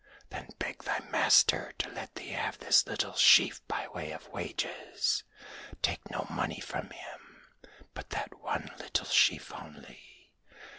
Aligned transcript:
Then 0.31 0.49
beg 0.57 0.83
thy 0.83 0.97
master 1.11 1.73
to 1.77 1.89
let 1.91 2.15
thee 2.15 2.29
have 2.29 2.57
this 2.57 2.87
little 2.87 3.13
sheaf 3.13 3.61
by 3.67 3.87
way 3.89 4.11
of 4.13 4.27
wages. 4.29 5.23
Take 5.83 6.09
no 6.09 6.25
money 6.27 6.59
from 6.59 6.89
him, 6.89 7.43
but 7.93 8.09
that 8.09 8.33
one 8.39 8.71
little 8.79 9.05
sheaf 9.05 9.53
only. 9.53 10.31